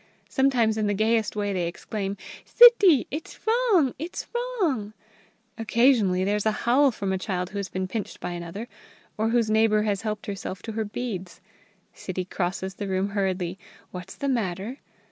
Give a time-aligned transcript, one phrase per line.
[0.27, 3.05] Sometimes in the gayest way they exclaim: "Sittie!
[3.11, 3.93] It's wrong!
[3.99, 4.93] it's wrong!"
[5.59, 8.67] Occasionally there is a howl from a child who has been pinched by another,
[9.15, 11.39] or whose neighbour has helped herself to her beads.
[11.93, 13.59] Sittie crosses the room hurriedly.
[13.91, 14.79] "What's the matter?"